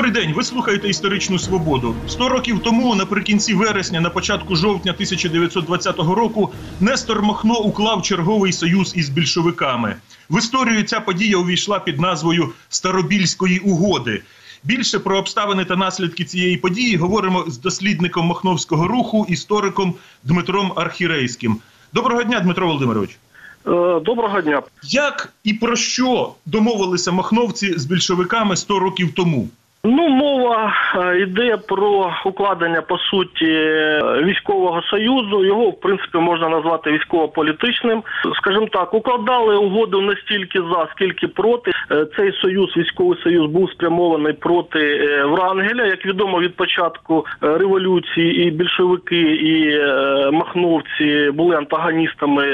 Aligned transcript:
Добрий 0.00 0.24
день. 0.24 0.34
Ви 0.34 0.44
слухаєте 0.44 0.88
історичну 0.88 1.38
свободу. 1.38 1.94
Сто 2.08 2.28
років 2.28 2.60
тому, 2.64 2.94
наприкінці 2.94 3.54
вересня, 3.54 4.00
на 4.00 4.10
початку 4.10 4.56
жовтня 4.56 4.92
1920 4.92 5.98
року, 5.98 6.52
Нестор 6.80 7.22
Махно 7.22 7.58
уклав 7.58 8.02
черговий 8.02 8.52
союз 8.52 8.92
із 8.96 9.08
більшовиками. 9.08 9.96
В 10.30 10.38
історію 10.38 10.82
ця 10.82 11.00
подія 11.00 11.36
увійшла 11.36 11.78
під 11.78 12.00
назвою 12.00 12.52
Старобільської 12.68 13.58
угоди. 13.58 14.22
Більше 14.64 14.98
про 14.98 15.18
обставини 15.18 15.64
та 15.64 15.76
наслідки 15.76 16.24
цієї 16.24 16.56
події 16.56 16.96
говоримо 16.96 17.44
з 17.46 17.58
дослідником 17.58 18.26
махновського 18.26 18.88
руху, 18.88 19.26
істориком 19.28 19.94
Дмитром 20.24 20.72
Архірейським. 20.76 21.56
Доброго 21.92 22.22
дня, 22.22 22.40
Дмитро 22.40 22.66
Володимирович. 22.66 23.10
Е, 23.66 23.70
Доброго 24.04 24.40
дня. 24.40 24.62
Як 24.82 25.32
і 25.44 25.54
про 25.54 25.76
що 25.76 26.32
домовилися 26.46 27.12
махновці 27.12 27.78
з 27.78 27.84
більшовиками 27.86 28.56
100 28.56 28.78
років 28.78 29.12
тому? 29.14 29.48
Ну, 29.84 30.08
мова 30.08 30.72
е, 30.94 31.18
йде 31.18 31.56
про 31.56 32.12
укладення 32.24 32.82
по 32.82 32.98
суті 32.98 33.46
е, 33.46 34.00
військового 34.24 34.82
союзу. 34.82 35.44
Його 35.44 35.70
в 35.70 35.80
принципі 35.80 36.18
можна 36.18 36.48
назвати 36.48 36.92
військово-політичним. 36.92 38.02
Скажімо 38.36 38.66
так, 38.72 38.94
укладали 38.94 39.56
угоду 39.56 40.00
не 40.00 40.16
стільки 40.16 40.58
за, 40.58 40.88
скільки 40.94 41.28
проти. 41.28 41.70
Е, 41.90 42.06
Цей 42.16 42.32
союз, 42.32 42.76
військовий 42.76 43.18
союз, 43.22 43.50
був 43.50 43.70
спрямований 43.70 44.32
проти 44.32 45.06
Врангеля. 45.24 45.86
Як 45.86 46.06
відомо, 46.06 46.40
від 46.40 46.56
початку 46.56 47.26
революції 47.40 48.46
і 48.46 48.50
більшовики, 48.50 49.20
і 49.20 49.80
махновці 50.32 51.30
були 51.34 51.56
антагоністами 51.56 52.44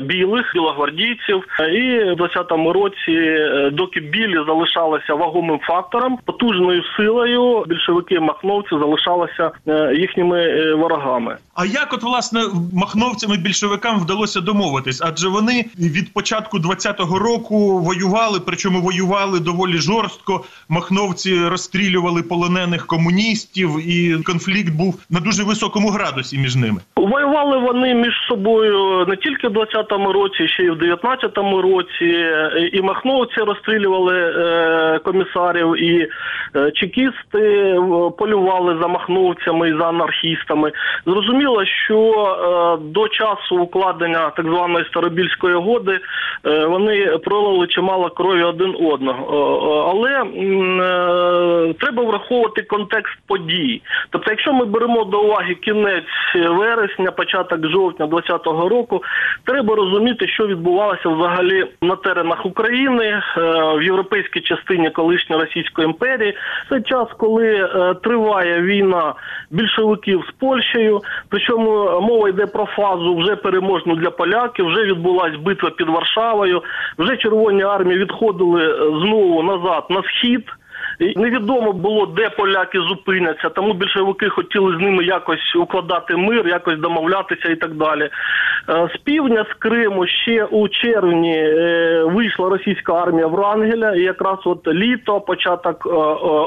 білих, 0.00 0.50
білогвардійців. 0.54 1.44
І 1.72 1.98
в 1.98 2.16
20-му 2.20 2.72
році, 2.72 3.38
доки 3.72 4.00
білі 4.00 4.38
залишалися 4.46 5.14
вагомим 5.14 5.58
фактором, 5.58 6.18
потужною 6.76 6.82
силою 6.96 7.64
більшовики 7.66 8.20
махновці 8.20 8.68
залишалися 8.70 9.50
е, 9.68 9.94
їхніми 9.94 10.40
е, 10.40 10.74
ворогами. 10.74 11.36
А 11.54 11.66
як 11.66 11.92
от 11.92 12.02
власне 12.02 12.40
махновцям 12.74 13.34
і 13.34 13.38
більшовикам 13.38 14.00
вдалося 14.00 14.40
домовитись? 14.40 15.02
Адже 15.04 15.28
вони 15.28 15.64
від 15.78 16.12
початку 16.12 16.58
20-го 16.58 17.18
року 17.18 17.78
воювали, 17.78 18.40
причому 18.46 18.80
воювали 18.80 19.40
доволі 19.40 19.78
жорстко. 19.78 20.44
Махновці 20.68 21.44
розстрілювали 21.48 22.22
полонених 22.22 22.86
комуністів, 22.86 23.70
і 23.88 24.22
конфлікт 24.22 24.72
був 24.72 25.00
на 25.10 25.20
дуже 25.20 25.44
високому 25.44 25.88
градусі 25.88 26.38
між 26.38 26.56
ними. 26.56 26.80
Воювали 26.96 27.58
вони 27.58 27.94
між 27.94 28.14
собою 28.28 29.06
не 29.08 29.16
тільки 29.16 29.48
в 29.48 29.52
20-му 29.52 30.12
році, 30.12 30.48
ще 30.48 30.62
й 30.62 30.70
в 30.70 30.74
19-му 30.74 31.62
році. 31.62 32.04
Е, 32.04 32.70
І 32.72 32.82
махновці 32.82 33.40
розстрілювали 33.40 34.16
комісарів, 35.04 35.82
і 35.82 36.08
чекісти 36.74 37.38
е, 37.38 37.80
полювали 38.18 38.78
за 38.80 38.88
махновцями 38.88 39.68
і 39.68 39.72
за 39.72 39.88
анархістами. 39.88 40.72
Зрозуміло, 41.06 41.64
що 41.64 41.98
е, 42.00 42.84
до 42.84 43.08
часу 43.08 43.56
укладення 43.56 44.30
так 44.30 44.46
званої 44.46 44.84
Старобільської 44.84 45.54
угоди 45.54 46.00
е, 46.46 46.66
вони 46.66 47.06
пролили 47.06 47.66
чимало 47.66 48.10
крові 48.10 48.42
один 48.42 48.76
одного. 48.80 49.26
Але 49.90 50.24
треба 51.80 52.02
враховувати 52.02 52.62
контекст 52.62 53.18
подій. 53.26 53.82
Тобто, 54.10 54.30
якщо 54.30 54.52
ми 54.52 54.64
беремо 54.64 55.04
до 55.04 55.20
уваги 55.20 55.54
кінець 55.54 56.04
вересня, 56.34 57.10
початок 57.10 57.66
жовтня 57.66 58.06
2020 58.06 58.46
року, 58.70 59.02
треба 59.44 59.74
розуміти, 59.74 60.28
що 60.28 60.46
відбувалося 60.46 61.08
взагалі 61.08 61.66
на 61.82 61.96
теренах 61.96 62.46
України 62.46 63.22
в 63.76 63.82
європейській 63.82 64.40
частині 64.40 64.90
колишньої 64.90 65.42
Російської 65.42 65.86
імперії. 65.86 66.34
Це 66.70 66.80
час, 66.80 67.08
коли 67.18 67.46
е, 67.46 67.94
триває 68.02 68.62
війна 68.62 69.14
більшовиків 69.50 70.24
з 70.28 70.32
Польщею. 70.32 71.00
Причому 71.28 72.00
мова 72.00 72.28
йде 72.28 72.46
про 72.46 72.66
фазу 72.66 73.16
вже 73.16 73.36
переможну 73.36 73.96
для 73.96 74.10
поляків. 74.10 74.66
Вже 74.66 74.82
відбулася 74.82 75.38
битва 75.38 75.70
під 75.70 75.88
Варшавою. 75.88 76.62
Вже 76.98 77.16
Червоні 77.16 77.62
армії 77.62 77.98
відходили 77.98 78.64
е, 78.64 78.76
знову 78.76 79.42
назад 79.42 79.84
на 79.90 80.02
схід. 80.02 80.44
І 80.98 81.18
невідомо 81.18 81.72
було, 81.72 82.06
де 82.06 82.30
поляки 82.30 82.78
зупиняться, 82.80 83.48
тому 83.48 83.74
більшовики 83.74 84.28
хотіли 84.28 84.76
з 84.76 84.80
ними 84.80 85.04
якось 85.04 85.56
укладати 85.56 86.16
мир, 86.16 86.48
якось 86.48 86.78
домовлятися 86.78 87.48
і 87.48 87.56
так 87.56 87.74
далі. 87.74 88.10
Е, 88.68 88.88
З 88.94 88.98
півдня 88.98 89.46
з 89.50 89.54
Криму 89.54 90.06
ще 90.06 90.44
у 90.44 90.68
червні 90.68 91.36
е, 91.36 92.04
вийшла 92.04 92.48
російська 92.48 92.92
армія 92.92 93.26
Врангеля, 93.26 93.94
і 93.94 94.00
якраз 94.00 94.38
от 94.44 94.68
літо, 94.68 95.20
початок 95.20 95.86
е, 95.86 95.90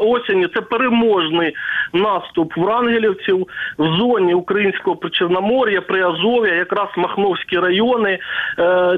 осені, 0.08 0.48
це 0.56 0.62
переможний 0.62 1.54
наступ 1.94 2.58
врангелівців 2.58 3.48
в 3.78 3.98
зоні 3.98 4.34
українського 4.34 4.96
причорномор'я, 4.96 5.82
Приазов'я, 5.82 6.54
якраз 6.54 6.88
Махновські 6.98 7.60
райони. 7.60 8.20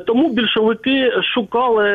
Тому 0.07 0.29
більшовики 0.29 1.12
шукали, 1.33 1.85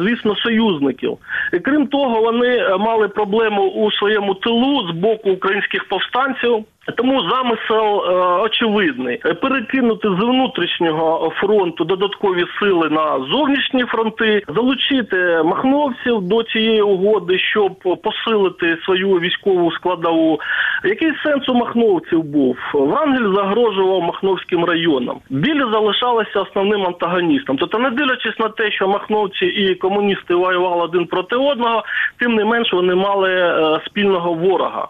звісно, 0.00 0.36
союзників. 0.36 1.18
Крім 1.64 1.86
того, 1.86 2.20
вони 2.20 2.65
мали 2.78 3.08
проблему 3.08 3.62
у 3.62 3.92
своєму 3.92 4.34
тилу 4.34 4.88
з 4.88 4.90
боку 4.90 5.30
українських 5.30 5.88
повстанців. 5.88 6.64
Тому 6.94 7.20
замисел 7.30 8.04
е, 8.04 8.42
очевидний 8.42 9.20
Е, 9.24 9.34
перекинути 9.34 10.08
з 10.08 10.24
внутрішнього 10.24 11.32
фронту 11.36 11.84
додаткові 11.84 12.44
сили 12.60 12.88
на 12.90 13.18
зовнішні 13.32 13.84
фронти, 13.84 14.42
залучити 14.48 15.42
махновців 15.44 16.20
до 16.20 16.42
цієї 16.42 16.82
угоди, 16.82 17.38
щоб 17.38 17.72
посилити 18.02 18.78
свою 18.84 19.08
військову 19.08 19.72
складову. 19.72 20.40
Який 20.84 21.12
сенс 21.24 21.48
у 21.48 21.54
махновців 21.54 22.22
був? 22.22 22.56
Врангель 22.74 23.34
загрожував 23.34 24.02
махновським 24.02 24.64
районам. 24.64 25.16
Білі 25.30 25.64
залишалися 25.72 26.40
основним 26.40 26.86
антагоністом. 26.86 27.56
Тобто, 27.56 27.78
не 27.78 27.90
дивлячись 27.90 28.38
на 28.38 28.48
те, 28.48 28.70
що 28.70 28.88
махновці 28.88 29.46
і 29.46 29.74
комуністи 29.74 30.34
воювали 30.34 30.82
один 30.82 31.06
проти 31.06 31.36
одного, 31.36 31.82
тим 32.18 32.34
не 32.34 32.44
менш 32.44 32.72
вони 32.72 32.94
мали 32.94 33.30
е, 33.30 33.80
спільного 33.86 34.32
ворога. 34.32 34.88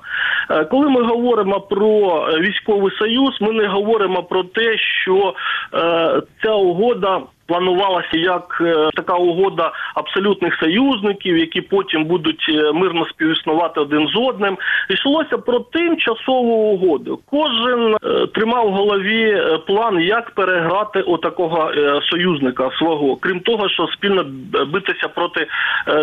Е, 0.51 0.65
Коли 0.65 0.89
ми 0.89 1.03
говоримо 1.03 1.61
про 1.61 1.86
е, 1.87 2.41
військовий 2.41 2.93
союз, 2.99 3.39
ми 3.41 3.53
не 3.53 3.67
говоримо 3.67 4.23
про 4.23 4.43
те, 4.43 4.79
що 4.79 5.35
е, 5.75 6.23
ця 6.43 6.53
угода. 6.53 7.23
Планувалася 7.47 8.17
як 8.17 8.59
е, 8.61 8.91
така 8.95 9.15
угода 9.15 9.73
абсолютних 9.95 10.59
союзників, 10.61 11.39
які 11.39 11.61
потім 11.61 12.05
будуть 12.05 12.47
е, 12.49 12.73
мирно 12.73 13.05
співіснувати 13.05 13.81
один 13.81 14.09
з 14.09 14.17
одним. 14.17 14.59
Йшлося 14.91 15.39
про 15.39 15.61
тимчасову 15.61 16.55
угоду. 16.55 17.21
Кожен 17.31 17.95
е, 17.95 18.27
тримав 18.27 18.69
в 18.69 18.73
голові 18.73 19.43
план, 19.67 20.01
як 20.01 20.31
переграти 20.31 21.01
отакого 21.01 21.73
союзника 22.11 22.71
свого, 22.79 23.17
крім 23.17 23.41
того, 23.41 23.69
що 23.69 23.87
спільно 23.87 24.25
битися 24.67 25.09
проти 25.09 25.47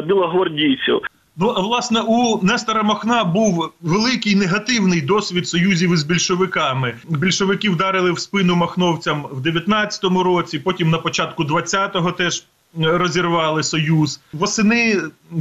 білогвардійців. 0.03 1.01
Власне, 1.35 2.01
у 2.01 2.41
Нестора 2.43 2.83
Махна 2.83 3.23
був 3.23 3.71
великий 3.81 4.35
негативний 4.35 5.01
досвід 5.01 5.47
союзів 5.47 5.93
із 5.93 6.03
більшовиками. 6.03 6.95
Більшовики 7.09 7.69
вдарили 7.69 8.11
в 8.11 8.19
спину 8.19 8.55
махновцям 8.55 9.25
в 9.31 9.41
19-му 9.41 10.23
році, 10.23 10.59
потім 10.59 10.89
на 10.89 10.97
початку 10.97 11.43
20-го 11.43 12.11
теж 12.11 12.43
розірвали 12.81 13.63
союз. 13.63 14.21
Восени 14.33 14.95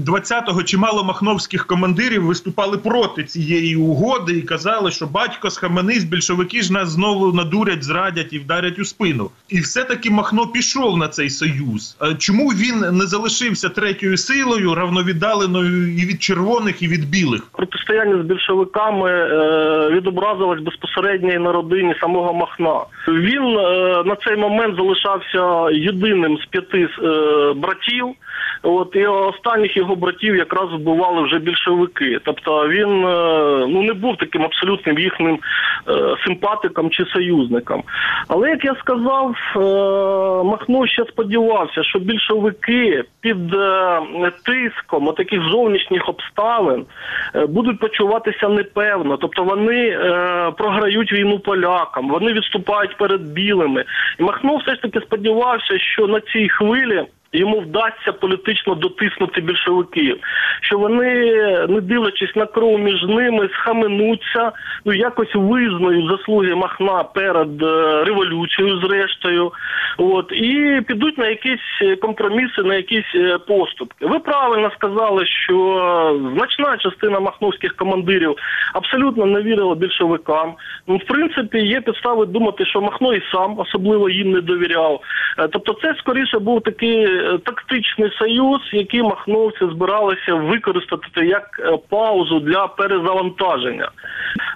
20-го 0.07 0.63
чимало 0.63 1.05
махновських 1.05 1.67
командирів 1.67 2.25
виступали 2.25 2.79
проти 2.79 3.25
цієї 3.25 3.77
угоди 3.77 4.33
і 4.33 4.43
казали, 4.43 4.91
що 4.91 5.07
батько 5.07 5.51
схаменись, 5.51 6.05
більшовики 6.05 6.63
ж 6.63 6.73
нас 6.73 6.89
знову 6.89 7.33
надурять, 7.33 7.85
зрадять 7.85 8.33
і 8.33 8.39
вдарять 8.39 8.79
у 8.79 8.85
спину. 8.85 9.31
І 9.49 9.61
все-таки 9.61 10.11
Махно 10.11 10.47
пішов 10.47 10.99
на 10.99 11.09
цей 11.09 11.31
союз. 11.31 11.97
Е, 12.03 12.15
Чому 12.19 12.49
він 12.49 12.97
не 12.99 13.07
залишився 13.07 13.69
третьою 13.69 14.17
силою, 14.17 14.75
равновіддаленою 14.75 15.95
і 15.97 16.07
від 16.07 16.23
червоних, 16.23 16.83
і 16.83 16.89
від 16.89 17.11
білих? 17.11 17.43
протистояння 17.53 18.23
з 18.23 18.27
більшовиками 18.27 19.11
е, 19.11 19.91
відобразилось 19.91 20.61
безпосередньо 20.61 21.33
і 21.33 21.39
на 21.39 21.53
родині 21.53 21.95
самого 22.01 22.35
Махна. 22.35 22.81
Він 23.09 23.43
е, 23.43 24.03
на 24.07 24.17
цей 24.17 24.37
момент 24.37 24.77
залишався 24.77 25.71
єдиним 25.71 26.39
з 26.39 26.47
п'яти 26.47 26.89
е, 27.03 27.22
братів. 27.57 28.15
От 28.63 28.97
і 28.97 29.07
останніх 29.07 29.77
його 29.77 29.97
братів 29.97 30.37
якраз 30.37 30.73
вбивали 30.73 31.23
вже 31.23 31.39
більшовики. 31.39 32.19
Тобто 32.25 32.69
він 32.69 33.05
е, 33.05 33.67
ну 33.69 33.83
не 33.83 33.93
був 33.93 34.17
таким 34.17 34.43
абсолютним 34.43 34.99
їхнім 34.99 35.39
е, 35.89 36.17
симпатиком 36.27 36.91
чи 36.91 37.05
союзником. 37.05 37.83
Але 38.29 38.51
як 38.51 38.65
я 38.65 38.75
сказав, 38.75 39.37
е, 39.57 39.59
Махно 40.45 40.87
ще 40.87 41.05
сподівався, 41.05 41.83
що 41.83 41.99
більшовики 41.99 43.05
під 43.21 43.37
тиском 44.45 45.13
таких 45.17 45.43
зовнішніх 45.43 46.09
обставин 46.09 46.85
будуть 47.49 47.79
почуватися 47.79 48.49
непевно. 48.49 49.17
Тобто 49.17 49.45
вони 49.45 49.99
програють 50.59 51.13
війну 51.13 51.39
полякам, 51.39 52.09
вони 52.09 52.33
відступають 52.33 52.97
перед 52.97 53.23
білими. 53.23 53.85
І 54.19 54.23
Махно 54.23 54.57
все 54.57 54.75
ж 54.75 54.83
таки 54.83 55.01
сподівався, 55.01 55.79
що 55.79 56.07
на 56.07 56.21
цій 56.21 56.49
хвилі 56.49 57.05
йому 57.33 57.61
вдасться 57.61 58.13
політично 58.13 58.75
дотиснути 58.75 59.41
більшовиків, 59.41 60.19
що 60.61 60.79
вони, 60.79 61.15
не 61.69 61.81
дивлячись 61.81 62.37
на 62.37 62.47
кров 62.47 62.79
між 62.79 63.03
ними, 63.03 63.49
схаменуться, 63.53 64.53
ну 64.85 64.93
якось 64.93 65.35
визнають 65.35 66.11
заслуги 66.11 66.55
Махна 66.55 67.05
перед 67.05 67.63
е, 67.63 68.05
революцією, 68.05 68.81
зрештою, 68.81 69.53
от 69.99 70.33
і 70.33 70.81
підуть 70.89 71.19
на 71.19 71.29
якісь 71.29 71.99
компроміси, 72.01 72.63
на 72.63 72.75
якісь 72.75 73.15
е, 73.15 73.39
поступки. 73.39 74.07
Ви 74.07 74.19
правильно 74.19 74.71
сказали, 74.71 75.27
що 75.27 76.31
значна 76.35 76.77
частина 76.77 77.21
махновських 77.21 77.77
командирів 77.77 78.35
абсолютно 78.75 79.27
не 79.27 79.43
вірила 79.43 79.75
більшовикам. 79.75 80.55
Ну, 80.87 80.97
в 80.97 81.05
принципі, 81.05 81.59
є 81.59 81.81
підстави 81.81 82.27
думати, 82.27 82.67
що 82.67 82.81
Махно 82.81 83.15
і 83.15 83.23
сам 83.33 83.59
особливо 83.59 84.11
їм 84.11 84.31
не 84.31 84.41
довіряв. 84.41 85.01
Е, 85.39 85.49
Тобто, 85.49 85.77
це 85.83 85.95
скоріше 85.99 86.39
був 86.39 86.63
такий 86.63 87.22
тактичний 87.45 88.11
союз, 88.19 88.61
який 88.73 89.03
махновці 89.03 89.59
збиралися 89.61 90.35
використати 90.35 91.27
як 91.27 91.61
е, 91.61 91.79
паузу 91.89 92.41
для 92.41 92.67
перезавантаження. 92.67 93.89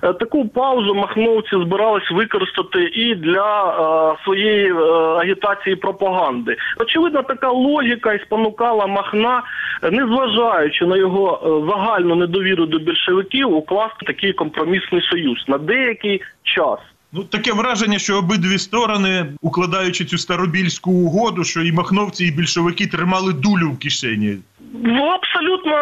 Е, 0.03 0.13
Таку 0.13 0.49
паузу 0.49 0.95
махновці 0.95 1.51
збирались 1.51 2.11
використати 2.11 2.85
і 2.85 3.15
для 3.15 3.71
е, 3.71 4.25
своєї 4.25 4.73
е, 4.73 4.77
агітації 5.21 5.77
пропаганди. 5.77 6.57
Очевидно, 6.81 7.23
така 7.23 7.51
логіка 7.51 8.13
і 8.13 8.23
спонукала 8.23 8.87
Махна, 8.87 9.43
е, 9.83 9.91
незважаючи 9.91 10.87
на 10.87 10.97
його 10.97 11.41
е, 11.43 11.71
загальну 11.71 12.15
недовіру 12.15 12.67
до 12.67 12.79
більшовиків, 12.79 13.55
укласти 13.55 14.07
такий 14.07 14.33
компромісний 14.33 15.03
союз 15.11 15.45
на 15.49 15.59
деякий 15.59 16.23
час. 16.43 16.79
Ну 17.12 17.25
таке 17.25 17.53
враження, 17.53 17.99
що 17.99 18.19
обидві 18.19 18.58
сторони, 18.58 19.26
укладаючи 19.43 20.05
цю 20.05 20.19
старобільську 20.19 20.91
угоду, 20.91 21.44
що 21.44 21.62
і 21.62 21.73
махновці, 21.73 22.25
і 22.25 22.31
більшовики 22.31 22.87
тримали 22.87 23.32
дулю 23.32 23.70
в 23.70 23.79
кишені. 23.79 24.37
Ну, 24.82 25.05
абсолютно 25.05 25.76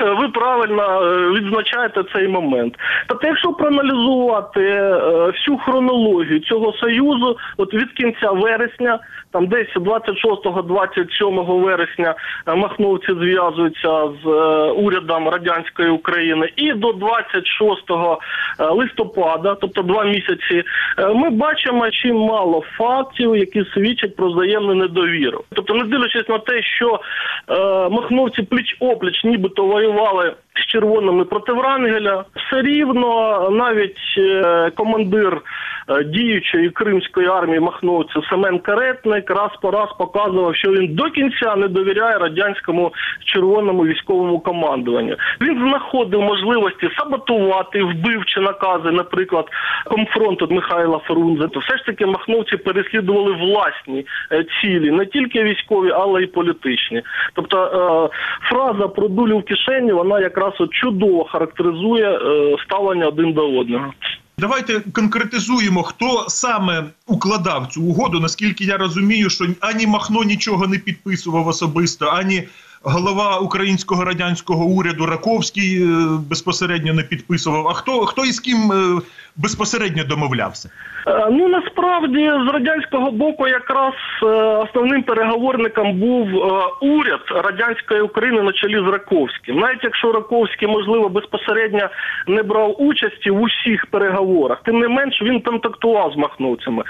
е, 0.00 0.10
ви 0.20 0.28
правильно 0.28 1.02
е, 1.02 1.30
відзначаєте 1.30 2.02
цей 2.12 2.28
момент. 2.28 2.74
Тобто, 3.06 3.26
якщо 3.26 3.52
проаналізувати 3.52 4.60
е, 4.60 4.98
всю 5.30 5.58
хронологію 5.58 6.40
цього 6.40 6.72
союзу, 6.72 7.36
от 7.56 7.74
від 7.74 7.92
кінця 7.92 8.30
вересня, 8.30 8.98
там 9.34 9.46
десь 9.46 9.76
26-27 9.76 11.62
вересня 11.64 12.14
е, 12.46 12.54
махновці 12.54 13.06
зв'язуються 13.12 14.08
з 14.24 14.26
е, 14.26 14.70
урядом 14.70 15.28
радянської 15.28 15.90
України, 15.90 16.48
і 16.56 16.72
до 16.72 16.92
26 16.92 17.90
е, 17.90 18.64
листопада, 18.64 19.56
тобто 19.60 19.82
два 19.82 20.04
місяці, 20.04 20.62
ми 21.14 21.30
бачимо 21.30 21.90
чимало 21.90 22.62
фактів, 22.76 23.36
які 23.36 23.64
свідчать 23.74 24.16
про 24.16 24.32
взаємну 24.32 24.74
недовіру. 24.74 25.44
Тобто, 25.52 25.74
не 25.74 25.84
дивлячись 25.84 26.28
на 26.28 26.38
те, 26.38 26.62
що 26.62 27.00
махновці 27.90 28.42
пліч 28.42 28.76
опліч, 28.80 29.24
нібито 29.24 29.64
воювали 29.64 30.34
з 30.54 30.66
червоними 30.66 31.24
проти 31.24 31.52
Врангеля, 31.52 32.24
все 32.36 32.62
рівно 32.62 33.40
навіть 33.50 33.98
е, 34.18 34.70
командир 34.70 35.42
е, 35.88 36.04
діючої 36.04 36.70
кримської 36.70 37.28
армії 37.28 37.60
махновців 37.60 38.24
Семен 38.30 38.58
Каретник 38.58 39.30
раз 39.30 39.50
по 39.62 39.70
раз 39.70 39.88
показував, 39.98 40.56
що 40.56 40.70
він 40.70 40.94
до 40.94 41.10
кінця 41.10 41.56
не 41.56 41.68
довіряє 41.68 42.18
радянському 42.18 42.92
червоному 43.24 43.84
військовому 43.86 44.40
командуванню. 44.40 45.16
Він 45.40 45.68
знаходив 45.68 46.20
можливості 46.20 46.90
саботувати 46.98 47.82
вбивчі 47.82 48.40
накази, 48.40 48.90
наприклад, 48.90 49.46
комфронту 49.84 50.48
Михайла 50.50 50.98
Фрунзе. 50.98 51.48
То 51.48 51.60
все 51.60 51.76
ж 51.76 51.86
таки 51.86 52.06
махновці 52.06 52.56
переслідували 52.56 53.32
власні 53.32 54.06
е, 54.32 54.44
цілі, 54.60 54.90
не 54.90 55.06
тільки 55.06 55.42
військові, 55.42 55.90
але 55.90 56.22
й 56.22 56.26
політичні. 56.26 57.02
Тобто 57.34 58.10
фраза 58.42 58.88
про 58.88 59.08
дулю 59.08 59.38
в 59.38 59.44
кишені 59.44 59.92
вона 59.92 60.20
якраз 60.20 60.43
от 60.58 60.70
чудово 60.70 61.24
характеризує 61.24 62.10
е, 62.10 62.56
ставлення 62.66 63.06
один 63.06 63.32
до 63.32 63.58
одного. 63.58 63.92
Давайте 64.38 64.80
конкретизуємо, 64.92 65.82
хто 65.82 66.24
саме 66.28 66.84
укладав 67.06 67.66
цю 67.66 67.82
угоду. 67.82 68.20
Наскільки 68.20 68.64
я 68.64 68.76
розумію, 68.76 69.30
що 69.30 69.46
ані 69.60 69.86
Махно 69.86 70.24
нічого 70.24 70.66
не 70.66 70.78
підписував 70.78 71.48
особисто, 71.48 72.06
ані 72.06 72.42
голова 72.84 73.38
українського 73.38 74.04
радянського 74.04 74.64
уряду 74.64 75.06
Раковський 75.06 75.82
е, 75.82 75.86
безпосередньо 76.30 76.94
не 76.94 77.02
підписував. 77.02 77.68
А 77.68 77.72
хто 77.72 78.06
хто 78.06 78.24
із 78.24 78.40
ким 78.40 78.72
е, 78.72 79.00
безпосередньо 79.36 80.04
домовлявся? 80.04 80.70
Е, 81.06 81.28
Ну 81.30 81.48
насправді 81.48 82.30
з 82.48 82.52
радянського 82.52 83.10
боку 83.10 83.48
якраз 83.48 83.94
основним 84.64 85.02
переговорником 85.02 86.00
був 86.00 86.28
уряд 86.80 87.20
радянської 87.44 88.00
України 88.00 88.42
на 88.42 88.52
чолі 88.52 88.78
з 88.86 88.92
Раковським. 88.92 89.58
Навіть 89.58 89.84
якщо 89.84 90.12
Раковський, 90.12 90.68
можливо, 90.68 91.08
безпосередньо 91.08 91.88
не 92.26 92.42
брав 92.42 92.82
участі 92.82 93.30
в 93.30 93.40
усіх 93.40 93.86
переговорах, 93.86 94.62
тим 94.62 94.78
не 94.78 94.88
менш 94.88 95.22
він 95.22 95.40
контактував 95.40 96.12
з 96.12 96.16
махновцями. 96.16 96.84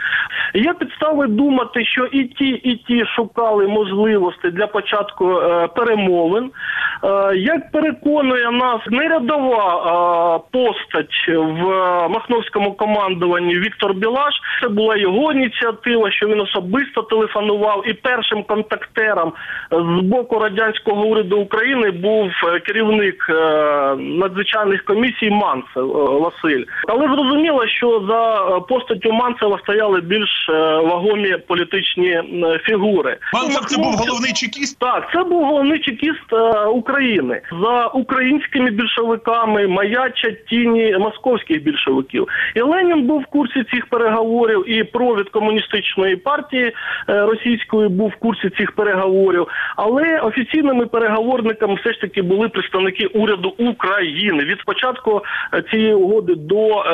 Є 0.55 0.75
підстави 0.75 1.27
думати, 1.27 1.85
що 1.85 2.05
і 2.05 2.25
ті, 2.25 2.49
і 2.49 2.77
ті 2.77 3.05
шукали 3.05 3.69
можливості 3.69 4.51
для 4.51 4.67
початку 4.67 5.39
е, 5.39 5.69
перемовин. 5.85 6.51
Е, 7.05 7.37
як 7.37 7.71
переконує 7.71 8.51
нас 8.51 8.81
нерядова 8.91 9.65
е, 9.77 10.41
постать 10.53 11.29
в 11.29 11.63
махновському 12.09 12.73
командуванні 12.73 13.55
Віктор 13.55 13.95
Білаш, 13.95 14.35
це 14.63 14.69
була 14.69 14.97
його 14.97 15.33
ініціатива, 15.33 16.11
що 16.11 16.27
він 16.27 16.41
особисто 16.41 17.03
телефонував, 17.03 17.89
і 17.89 17.93
першим 17.93 18.43
контактером 18.43 19.33
з 19.71 20.01
боку 20.03 20.39
радянського 20.39 21.05
уряду 21.05 21.39
України 21.39 21.91
був 21.91 22.31
е, 22.45 22.61
керівник 22.61 23.27
надзвичайних 23.99 24.85
комісій 24.85 25.31
Манцев 25.31 25.89
Василь. 26.23 26.65
Але 26.89 27.07
зрозуміло, 27.07 27.67
що 27.67 28.05
за 28.09 28.61
постаттю 28.61 29.13
Манцева 29.13 29.59
стояли 29.59 30.01
більш 30.01 30.49
вагомі 30.85 31.37
політичні 31.47 32.21
фігури. 32.63 33.17
Манцев 33.35 33.65
це 33.65 33.77
був 33.77 33.93
головний 33.93 34.33
чекіст. 34.33 34.79
так, 34.79 35.09
це 35.13 35.23
був 35.23 35.45
головний 35.45 35.74
чекіст 35.79 36.33
е, 36.33 36.67
України. 36.67 37.41
За 37.63 37.87
українськими 37.87 38.71
більшовиками 38.71 39.67
маячать 39.67 40.47
тіні 40.47 40.97
московських 40.99 41.63
більшовиків. 41.63 42.29
І 42.55 42.61
Ленін 42.61 43.03
був 43.03 43.21
в 43.21 43.27
курсі 43.27 43.65
цих 43.73 43.87
переговорів, 43.87 44.71
і 44.71 44.85
провід 44.85 45.29
комуністичної 45.29 46.17
партії 46.17 46.73
е, 47.09 47.27
російської 47.27 47.89
був 47.89 48.09
в 48.09 48.17
курсі 48.17 48.51
цих 48.59 48.73
переговорів. 48.73 49.47
Але 49.77 50.19
офіційними 50.21 50.87
переговорниками 50.87 51.75
все 51.75 51.93
ж 51.93 52.01
таки 52.01 52.23
були 52.23 52.49
представники 52.49 53.07
уряду 53.07 53.49
України 53.59 54.45
від 54.45 54.65
початку 54.65 55.23
е, 55.55 55.63
цієї 55.71 55.95
угоди 55.95 56.35
до 56.35 56.85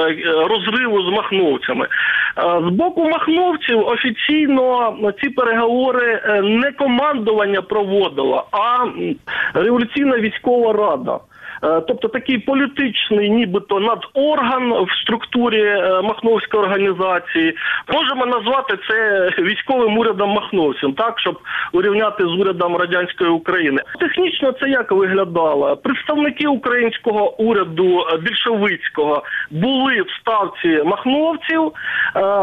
розриву 0.49 1.03
з 1.03 1.13
махновцями. 1.13 1.89
З 2.37 2.71
боку 2.71 3.09
махновців 3.09 3.87
офіційно 3.87 4.97
ці 5.23 5.29
переговори 5.29 6.23
не 6.43 6.73
командування 6.73 7.63
проводило, 7.63 8.47
а 8.51 8.60
м, 8.61 9.17
революційна 9.55 10.19
військова 10.19 10.73
рада. 10.73 11.21
Е, 11.63 11.81
Тобто 11.81 12.09
такий 12.09 12.39
політичний, 12.39 13.31
нібито 13.31 13.81
надорган 13.81 14.73
в 14.73 14.89
структурі 15.03 15.63
е, 15.63 16.03
Махновської 16.03 16.63
організації. 16.63 17.57
Можемо 17.93 18.27
назвати 18.27 18.79
це 18.89 19.29
військовим 19.43 19.99
урядом 19.99 20.31
махновців, 20.31 20.95
так 20.97 21.21
щоб 21.21 21.39
урівняти 21.73 22.25
з 22.25 22.33
урядом 22.33 22.77
радянської 22.77 23.31
України. 23.31 23.83
Технічно 24.01 24.53
це 24.53 24.69
як 24.69 24.93
виглядало? 24.93 25.77
Представники 25.77 26.47
українського 26.47 27.41
уряду 27.41 28.01
е, 28.01 28.17
більшовицького 28.17 29.23
були 29.51 30.03
в 30.03 30.11
ставці 30.21 30.83
махновців. 30.85 31.73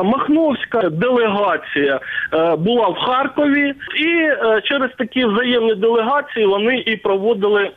Махновська 0.04 0.90
делегація 0.90 2.00
була 2.58 2.88
в 2.88 2.96
Харкові, 2.96 3.74
і 3.96 4.30
через 4.64 4.90
такі 4.98 5.26
взаємні 5.26 5.76
делегації 5.76 6.46
вони 6.46 6.78
і 6.78 6.96
проводили 6.98 7.72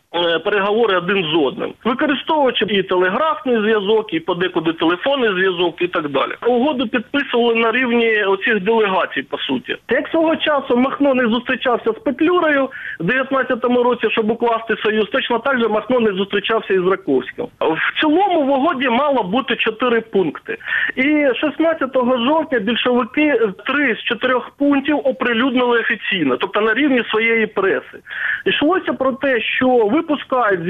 переговори 0.44 0.96
один 0.96 1.24
з 1.24 1.29
одним, 1.34 1.72
використовуючи 1.84 2.64
і 2.64 2.82
телеграфний 2.82 3.56
зв'язок, 3.56 4.14
і 4.14 4.20
подекуди 4.20 4.72
телефонний 4.72 5.30
зв'язок, 5.30 5.82
і 5.82 5.88
так 5.88 6.08
далі. 6.08 6.32
Угоду 6.46 6.88
підписували 6.88 7.54
на 7.54 7.72
рівні 7.72 8.22
оцих 8.24 8.60
делегацій, 8.60 9.22
по 9.22 9.38
суті. 9.38 9.76
Як 9.90 10.08
свого 10.08 10.36
часу 10.36 10.76
Махно 10.76 11.14
не 11.14 11.26
зустрічався 11.26 11.90
з 11.92 11.98
Петлюрою 12.04 12.68
в 13.00 13.04
19-му 13.04 13.82
році, 13.82 14.06
щоб 14.10 14.30
укласти 14.30 14.76
союз, 14.82 15.08
точно 15.12 15.38
так 15.38 15.60
же 15.60 15.68
Махно 15.68 16.00
не 16.00 16.12
зустрічався 16.12 16.74
із 16.74 16.86
Раковським. 16.86 17.46
В 17.60 18.00
цілому 18.00 18.42
в 18.42 18.50
угоді 18.50 18.88
мало 18.88 19.22
бути 19.22 19.56
чотири 19.56 20.00
пункти. 20.00 20.56
І 20.96 21.26
16 21.34 21.90
жовтня 22.28 22.58
більшовики 22.58 23.40
три 23.66 23.94
з 23.94 24.02
чотирьох 24.02 24.50
пунктів 24.50 25.00
оприлюднили 25.04 25.78
офіційно, 25.78 26.36
тобто 26.36 26.60
на 26.60 26.74
рівні 26.74 27.04
своєї 27.10 27.46
преси. 27.46 27.98
Йшлося 28.44 28.92
про 28.92 29.12
те, 29.12 29.40
що 29.40 29.68
випускають 29.68 30.60
з 30.60 30.68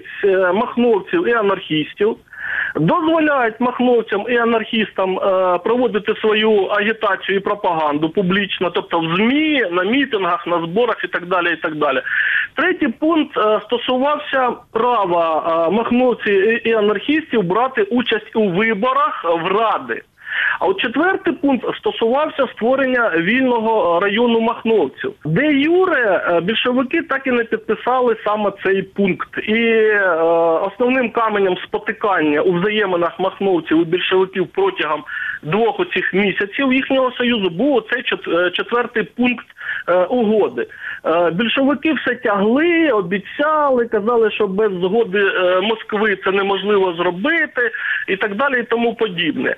в'язниць 0.00 0.48
е, 0.48 0.52
махновців 0.52 1.28
і 1.28 1.32
анархістів. 1.32 2.16
дозволяють 2.76 3.60
махновцям 3.60 4.24
і 4.28 4.36
анархістам 4.36 5.18
е, 5.18 5.58
проводити 5.58 6.14
свою 6.20 6.64
агітацію 6.64 7.38
і 7.38 7.40
пропаганду 7.40 8.10
публічно, 8.10 8.70
тобто 8.70 9.00
в 9.00 9.16
ЗМІ, 9.16 9.64
на 9.70 9.84
мітингах, 9.84 10.46
на 10.46 10.62
зборах 10.66 11.04
і 11.04 11.08
так 11.08 11.26
далі. 11.26 11.52
І 11.52 11.56
так 11.56 11.74
далі. 11.74 12.02
Третій 12.54 12.88
пункт 12.88 13.36
е, 13.36 13.60
стосувався 13.64 14.52
права 14.72 15.66
е, 15.68 15.70
махновців 15.70 16.68
і 16.68 16.72
анархістів 16.72 17.42
брати 17.42 17.82
участь 17.82 18.36
у 18.36 18.48
виборах 18.48 19.24
в 19.24 19.46
ради. 19.46 20.02
А 20.60 20.66
от 20.66 20.80
четвертий 20.80 21.32
пункт 21.32 21.76
стосувався 21.76 22.46
створення 22.46 23.10
вільного 23.16 24.00
району 24.00 24.40
махновців, 24.40 25.12
де 25.24 25.52
Юре 25.52 26.24
е, 26.28 26.40
більшовики 26.40 27.02
так 27.02 27.26
і 27.26 27.30
не 27.30 27.44
підписали 27.44 28.16
саме 28.24 28.52
цей 28.64 28.82
пункт. 28.82 29.28
І 29.48 29.54
е, 29.54 30.10
основним 30.66 31.10
каменем 31.10 31.56
спотикання 31.64 32.40
у 32.40 32.52
взаєминах 32.52 33.20
махновців 33.20 33.80
і 33.80 33.84
більшовиків 33.84 34.46
протягом 34.46 35.04
двох 35.42 35.80
оцих 35.80 36.14
місяців 36.14 36.72
їхнього 36.72 37.12
союзу 37.12 37.50
був 37.50 37.76
чет- 37.78 38.46
е, 38.46 38.50
четвертий 38.50 39.02
пункт 39.02 39.46
угоди. 40.08 40.66
Е, 41.04 41.30
Більшовики 41.30 41.92
все 41.92 42.14
тягли, 42.14 42.90
обіцяли, 42.90 43.86
казали, 43.86 44.30
що 44.30 44.46
без 44.46 44.72
згоди 44.72 45.18
е, 45.18 45.60
Москви 45.60 46.18
це 46.24 46.30
неможливо 46.30 46.92
зробити, 46.92 47.70
і 48.08 48.16
так 48.16 48.34
далі, 48.34 48.60
і 48.60 48.62
тому 48.62 48.94
подібне. 48.94 49.54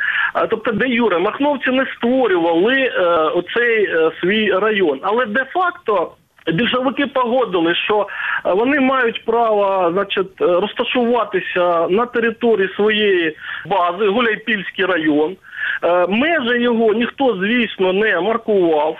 Тобто, 0.50 0.72
де 0.72 0.88
Юре, 0.88 1.18
махновці 1.18 1.70
не 1.70 1.86
створювали 1.96 2.74
е, 2.74 3.00
оцей 3.14 3.84
е, 3.84 4.10
свій 4.20 4.52
район, 4.52 5.00
але 5.02 5.26
де-факто. 5.26 6.12
Більшовики 6.46 7.06
погодили, 7.06 7.74
що 7.74 8.06
е, 8.46 8.52
вони 8.52 8.80
мають 8.80 9.24
право, 9.24 9.90
значить, 9.92 10.40
е, 10.40 10.44
розташуватися 10.44 11.86
на 11.90 12.06
території 12.06 12.68
своєї 12.76 13.36
бази, 13.66 14.06
Гуляйпільський 14.08 14.84
район. 14.84 15.36
Е, 15.84 16.06
Межі 16.08 16.62
його 16.62 16.94
ніхто, 16.94 17.36
звісно, 17.40 17.92
не 17.92 18.20
маркував, 18.20 18.96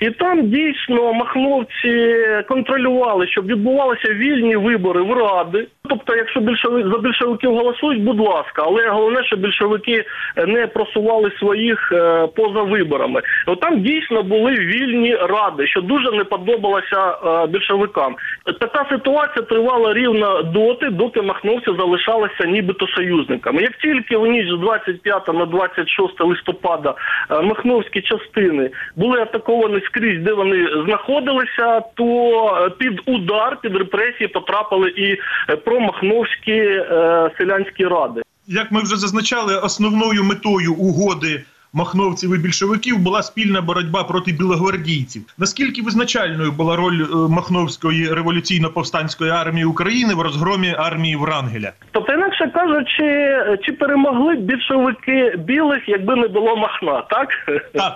і 0.00 0.10
там 0.10 0.48
дійсно 0.50 1.12
махновці 1.12 2.16
контролювали, 2.48 3.26
щоб 3.26 3.46
відбувалися 3.46 4.14
вільні 4.14 4.56
вибори 4.56 5.02
в 5.02 5.12
ради. 5.12 5.66
Тобто, 5.88 6.16
якщо 6.16 6.40
більшови 6.40 6.82
за 6.82 6.98
більшовиків 6.98 7.54
голосують, 7.54 8.02
будь 8.02 8.20
ласка, 8.20 8.62
але 8.66 8.88
головне, 8.88 9.24
щоб 9.24 9.40
більшовики 9.40 10.04
не 10.46 10.66
просували 10.66 11.32
своїх 11.38 11.92
е, 11.92 12.26
поза 12.26 12.62
виборами. 12.62 13.22
От 13.46 13.60
там 13.60 13.80
дійсно 13.82 14.22
були 14.22 14.52
вільні 14.52 15.16
ради, 15.16 15.66
що 15.66 15.80
дуже 15.80 16.10
не 16.10 16.24
подобалося 16.24 17.10
е, 17.10 17.46
більшовикам. 17.46 18.16
Така 18.60 18.86
ситуація 18.90 19.44
тривала 19.44 19.94
рівно 19.94 20.42
доти, 20.42 20.90
доки 20.90 21.22
махновці 21.22 21.70
залишалися 21.78 22.44
нібито 22.46 22.86
союзниками. 22.86 23.62
Як 23.62 23.76
тільки 23.76 24.16
в 24.16 24.26
ніч 24.26 24.48
з 24.48 24.58
25 24.58 25.28
на 25.28 25.46
26 25.46 26.01
листопада 26.20 26.94
е, 27.30 27.40
махновські 27.40 28.00
частини 28.00 28.70
були 28.96 29.20
атаковані 29.20 29.80
скрізь, 29.86 30.22
де 30.22 30.32
вони 30.32 30.68
знаходилися, 30.84 31.80
то 31.94 32.06
е, 32.66 32.70
під 32.70 33.00
удар, 33.06 33.58
під 33.62 33.76
репресії 33.76 34.28
потрапили 34.28 34.90
і 34.90 35.12
е, 35.12 35.56
промахновські 35.56 36.62
селянські 37.38 37.84
ради. 37.84 38.22
Як 38.46 38.72
ми 38.72 38.82
вже 38.82 38.96
зазначали, 38.96 39.56
основною 39.56 40.24
метою 40.24 40.74
угоди 40.74 41.44
махновців 41.72 42.34
і 42.34 42.38
більшовиків 42.38 42.98
була 42.98 43.22
спільна 43.22 43.60
боротьба 43.60 44.04
проти 44.04 44.32
білогвардійців. 44.32 45.22
Наскільки 45.38 45.82
визначальною 45.82 46.52
була 46.52 46.76
роль 46.76 47.02
е, 47.02 47.14
Махновської 47.14 48.14
революційно-повстанської 48.14 49.30
армії 49.30 49.64
України 49.64 50.14
в 50.14 50.20
розгромі 50.20 50.74
армії 50.78 51.16
Врангеля? 51.16 51.72
Тобто, 51.92 52.12
інакше 52.12 52.50
кажучи, 52.54 53.38
чи 53.62 53.72
перемогли 53.72 54.34
більшовики 54.34 55.36
білих, 55.38 55.88
якби 55.88 56.16
не 56.16 56.28
було 56.28 56.56
махна, 56.56 57.00
так? 57.00 57.28
Так. 57.74 57.92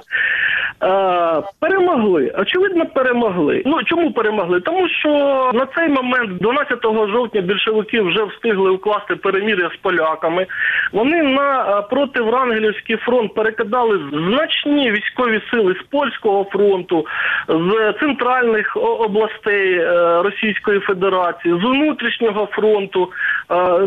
Е, 0.82 1.42
перемогли. 1.60 2.32
Очевидно, 2.38 2.86
перемогли. 2.86 3.62
Ну 3.66 3.82
чому 3.82 4.12
перемогли? 4.12 4.60
Тому 4.60 4.88
що 4.88 5.08
на 5.54 5.66
цей 5.76 5.88
момент, 5.88 6.38
12 6.40 6.82
жовтня, 6.82 7.40
більшовики 7.40 8.00
вже 8.00 8.24
встигли 8.24 8.70
укласти 8.70 9.16
перемір'я 9.16 9.70
з 9.74 9.76
поляками. 9.76 10.46
Вони 10.92 11.22
на 11.22 11.60
е, 11.60 11.82
противрангелівський 11.90 12.96
фронт 12.96 13.34
перекидали 13.34 14.00
значні 14.12 14.90
військові 14.90 15.40
сили 15.50 15.74
з 15.74 15.86
польського 15.90 16.44
фронту, 16.44 17.06
з 17.48 17.94
центральних 18.00 18.76
областей 18.76 19.78
е, 19.78 20.22
Російської 20.22 20.80
Федерації, 20.80 21.54
з 21.54 21.64
внутрішнього 21.64 22.48
фронту, 22.52 23.08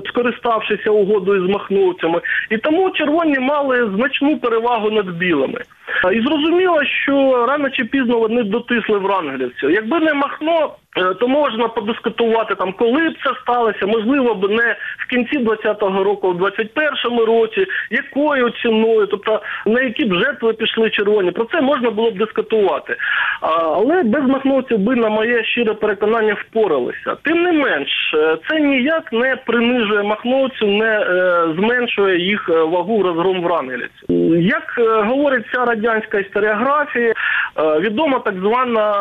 скориставшися 0.05 0.91
угодою 0.91 1.47
з 1.47 1.49
махновцями. 1.49 2.21
І 2.49 2.57
тому 2.57 2.89
червоні 2.89 3.39
мали 3.39 3.91
значну 3.95 4.37
перевагу 4.37 4.91
над 4.91 5.09
білими. 5.09 5.61
Е, 6.05 6.13
І 6.13 6.21
зрозуміло, 6.21 6.83
що 7.03 7.45
рано 7.45 7.69
чи 7.69 7.85
пізно 7.85 8.19
вони 8.19 8.43
дотисли 8.43 8.97
врангелівців. 8.97 9.71
Якби 9.71 9.99
не 9.99 10.13
Махно, 10.13 10.65
е, 10.65 10.69
то 11.19 11.27
можна 11.27 11.67
подискутувати 11.67 12.55
там, 12.55 12.73
коли 12.73 13.09
б 13.09 13.13
це 13.23 13.31
сталося, 13.41 13.85
можливо 13.85 14.35
б 14.35 14.49
не 14.49 14.75
в 14.97 15.09
кінці 15.09 15.37
20-го 15.39 16.03
року, 16.03 16.27
а 16.27 16.31
в 16.31 16.41
21-му 16.41 17.25
році, 17.25 17.65
якою 17.91 18.49
ціною, 18.49 19.07
тобто 19.07 19.41
на 19.65 19.81
які 19.81 20.05
б 20.05 20.13
жертви 20.13 20.53
пішли 20.53 20.89
червоні. 20.89 21.31
Про 21.31 21.45
це 21.45 21.61
можна 21.61 21.89
було 21.89 22.11
б 22.11 22.17
дискутувати. 22.17 22.95
Але 23.41 24.03
без 24.03 24.23
махновців 24.23 24.79
би, 24.79 24.95
на 24.95 25.09
моє 25.09 25.43
щире 25.43 25.73
переконання, 25.73 26.33
впоралися. 26.33 27.15
Тим 27.23 27.43
не 27.43 27.51
менш, 27.51 28.13
е, 28.13 28.37
це 28.49 28.59
ніяк 28.59 29.13
не 29.13 29.35
принижує 29.35 30.03
махновців, 30.03 30.67
не 30.67 30.99
е, 30.99 31.47
зменшує 31.57 32.19
їх 32.19 32.49
е, 32.49 32.63
вагу 32.63 33.03
розгром 33.03 33.41
врангелівців. 33.41 34.09
Як 34.41 34.75
е, 34.77 35.01
говорить 35.01 35.45
ця 35.53 35.65
радянська 35.65 36.19
історіографія, 36.19 37.13
е, 37.13 37.79
відома 37.79 38.19
так 38.19 38.35
звана 38.35 38.91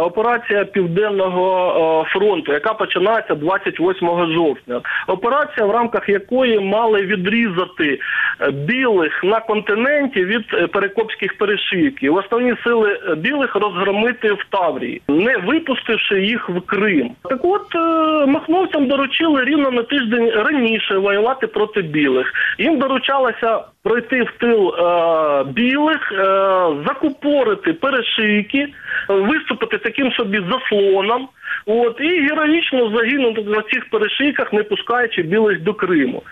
е, 0.00 0.04
операція 0.04 0.64
Південного 0.64 1.19
е, 1.24 2.04
фронту, 2.12 2.52
яка 2.52 2.74
починається 2.74 3.34
28 3.34 4.32
жовтня. 4.32 4.80
Операція, 5.06 5.66
в 5.66 5.70
рамках 5.70 6.08
якої 6.08 6.60
мали 6.60 7.02
відрізати 7.02 7.98
е, 8.40 8.50
білих 8.50 9.24
на 9.24 9.40
континенті 9.40 10.24
від 10.24 10.44
е, 10.54 10.66
перекопських 10.66 11.38
перешийків. 11.38 12.14
Основні 12.14 12.54
сили 12.64 13.00
білих 13.16 13.56
розгромити 13.56 14.32
в 14.32 14.44
Таврії, 14.50 15.02
не 15.08 15.36
випустивши 15.36 16.22
їх 16.22 16.48
в 16.48 16.60
Крим. 16.60 17.10
Так 17.22 17.44
от 17.44 17.74
махновцям 18.28 18.86
доручили 18.86 19.44
рівно 19.44 19.70
на 19.70 19.82
тиждень 19.82 20.30
раніше 20.30 20.98
воювати 20.98 21.46
проти 21.46 21.82
білих. 21.82 22.32
Їм 22.58 22.78
доручалося 22.78 23.60
пройти 23.82 24.22
в 24.22 24.30
тил 24.40 24.68
е, 24.68 25.44
білих, 25.44 26.12
е, 26.12 26.16
закупорити 26.86 27.72
перешийки, 27.72 28.68
виступити 29.08 29.78
таким 29.78 30.12
собі 30.12 30.42
заслоном. 30.50 31.28
От 31.66 32.00
і 32.00 32.20
героїчно 32.20 32.90
загинути 32.96 33.42
на 33.42 33.62
цих 33.62 33.90
перешийках, 33.90 34.52
не 34.52 34.62
пускаючи 34.62 35.22
білих 35.22 35.62
до 35.62 35.74
Криму. 35.74 36.22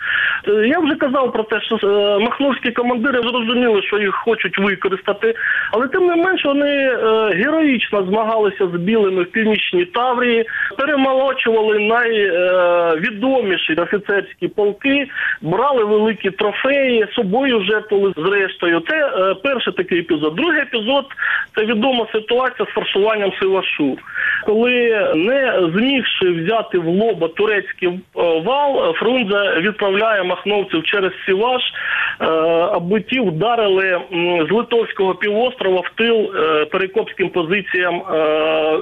Е, 0.49 0.67
Я 0.67 0.79
вже 0.79 0.95
казав 0.95 1.33
про 1.33 1.43
те, 1.43 1.61
що 1.61 1.77
е, 1.77 2.19
махновські 2.19 2.71
командири 2.71 3.21
зрозуміли, 3.21 3.83
що 3.83 3.99
їх 3.99 4.15
хочуть 4.15 4.59
використати, 4.59 5.35
але 5.73 5.89
тим 5.89 6.07
не 6.07 6.17
менш 6.17 6.45
вони 6.45 6.71
е, 6.71 6.97
героїчно 7.35 8.05
змагалися 8.05 8.69
з 8.69 8.77
білими 8.77 9.23
в 9.23 9.31
північній 9.31 9.85
Таврії, 9.85 10.45
перемолочували 10.79 11.79
найвідоміші 11.79 13.75
офіцерські 13.75 14.49
полки, 14.49 15.09
брали 15.43 15.85
великі 15.85 16.31
трофеї, 16.31 17.07
собою 17.13 17.65
жертвували 17.65 18.13
зрештою. 18.17 18.83
Це 18.89 19.11
перший 19.43 19.73
такий 19.73 19.99
епізод. 19.99 20.35
Другий 20.35 20.61
епізод 20.61 21.05
це 21.57 21.65
відома 21.65 22.07
ситуація 22.13 22.67
з 22.71 22.75
форсуванням 22.75 23.33
Сивашу, 23.41 23.99
коли 24.47 25.08
не 25.15 25.71
змігши 25.75 26.31
взяти 26.31 26.79
в 26.79 26.87
лоба 26.87 27.29
турецький 27.29 27.89
е, 27.89 27.99
вал, 28.41 28.95
Фрунзе 28.95 29.61
відправляє 29.61 30.23
махновців 30.23 30.83
через 30.83 31.13
Сіваш, 31.27 31.63
е, 32.21 32.25
аби 32.73 33.01
ті 33.01 33.21
вдарили 33.21 34.01
з 34.49 34.53
Литовського 34.53 35.15
півострова 35.15 35.81
в 35.81 35.91
тил 35.97 36.33
е, 36.37 36.65
перекопським 36.65 37.29
позиціям 37.29 38.03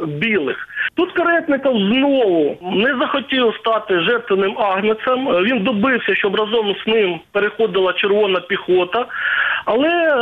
білих. 0.06 0.68
Тут 0.94 1.12
Каретников 1.12 1.78
знову 1.78 2.56
не 2.62 2.96
захотів 2.98 3.54
стати 3.60 4.00
жертвеним 4.00 4.58
агнецем. 4.58 5.26
Він 5.26 5.64
добився, 5.64 6.14
щоб 6.14 6.36
разом 6.36 6.74
з 6.84 6.86
ним 6.86 7.20
переходила 7.32 7.92
червона 7.92 8.40
піхота. 8.40 9.06
Але 9.66 9.88
е, 9.88 10.14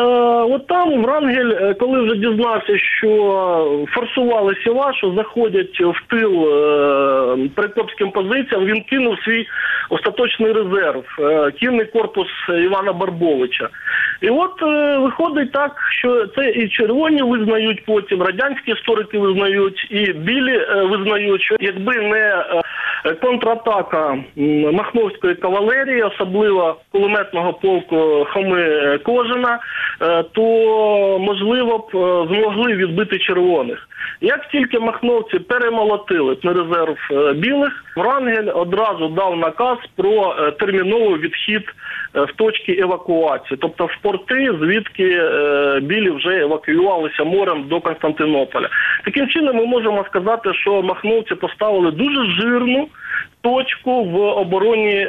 от 0.54 0.66
там 0.66 1.02
Врангель, 1.02 1.50
е, 1.50 1.74
коли 1.74 2.00
вже 2.00 2.16
дізнався, 2.16 2.78
що 2.78 3.86
форсували 3.90 4.54
Сівашу, 4.64 5.14
заходять 5.16 5.80
в 5.80 5.94
тил 6.10 6.48
е, 6.48 7.48
перекопським 7.54 8.10
позиціям, 8.10 8.64
він 8.64 8.82
кинув 8.82 9.18
свій 9.24 9.46
остаточний 9.90 10.52
резерв, 10.52 11.04
е, 11.18 11.50
кінний 11.50 11.86
корпус 11.86 12.28
Івана 12.48 12.92
Барбовича. 12.92 13.68
І 14.20 14.28
от 14.28 14.62
е, 14.62 14.98
виходить 14.98 15.52
так, 15.52 15.72
що 15.90 16.26
це 16.26 16.50
і 16.50 16.68
червоні 16.68 17.22
визнають 17.22 17.84
потім, 17.84 18.22
радянські 18.22 18.70
історики 18.70 19.18
визнають, 19.18 19.86
і 19.90 20.12
білі 20.12 20.56
е, 20.56 20.82
визнають, 20.82 21.42
що 21.42 21.56
якби 21.60 21.96
не 21.96 22.18
е, 22.18 22.62
контратака 23.12 24.18
Махновської 24.72 25.34
кавалерії, 25.34 26.02
особливо 26.02 26.76
кулеметного 26.92 27.52
полку 27.52 28.26
Хоми 28.32 28.60
е, 28.62 28.98
Кожина, 28.98 29.58
е, 30.02 30.22
то 30.22 30.42
можливо 31.20 31.78
б 31.78 31.96
е, 31.96 32.34
змогли 32.34 32.72
відбити 32.74 33.18
червоних. 33.18 33.88
Як 34.20 34.48
тільки 34.48 34.78
махновці 34.78 35.38
перемолотили 35.38 36.36
на 36.42 36.52
резерв 36.52 36.98
е, 37.10 37.32
білих, 37.32 37.84
Врангель 37.96 38.50
одразу 38.54 39.08
дав 39.08 39.36
наказ 39.36 39.78
про 39.96 40.36
е, 40.38 40.50
терміновий 40.50 41.18
відхід 41.18 41.62
е, 42.16 42.20
в 42.20 42.32
точки 42.32 42.78
евакуації, 42.80 43.58
тобто 43.60 43.86
в 43.86 43.96
порти, 44.02 44.50
звідки 44.60 45.04
білі 45.82 46.10
вже 46.10 46.40
евакуювалися 46.40 47.24
морем 47.24 47.64
до 47.68 47.80
Константинополя. 47.80 48.68
Таким 49.04 49.28
чином, 49.28 49.56
ми 49.56 49.66
можемо 49.66 50.04
сказати, 50.04 50.54
що 50.54 50.82
махновці 50.82 51.34
поставили 51.34 51.90
дуже 51.90 52.30
жирну 52.30 52.88
точку 53.40 54.04
в 54.04 54.16
обороні 54.16 55.08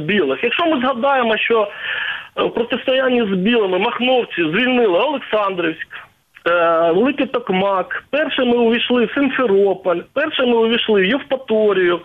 білих. 0.00 0.38
Якщо 0.42 0.66
ми 0.66 0.80
згадаємо, 0.80 1.36
що 1.36 1.68
в 2.36 2.48
протистоянні 2.48 3.22
з 3.22 3.36
білими 3.36 3.78
махновці 3.78 4.42
звільнили 4.42 4.98
Олександрівськ. 4.98 6.07
Е, 6.48 6.92
Великий 6.92 7.26
Токмак, 7.26 8.04
першими 8.10 8.56
увійшли 8.56 9.04
в 9.04 9.10
Симферополь, 9.14 10.00
першими 10.12 10.56
увійшли 10.56 11.00
в 11.00 11.04
Євпаторію. 11.04 12.00